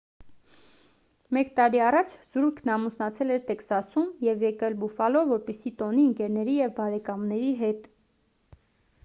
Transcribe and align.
մեկ 1.37 1.51
տարի 1.59 1.81
առաջ 1.89 2.15
զույգն 2.37 2.71
ամուսնացել 2.77 3.35
էր 3.35 3.43
տեքսասում 3.51 4.09
և 4.29 4.47
եկել 4.47 4.79
բուֆալո 4.85 5.23
որպեսզի 5.35 5.75
տոնի 5.83 6.09
ընկերների 6.15 6.59
և 6.65 6.77
բարեկամների 6.83 7.55
հետ 7.63 7.89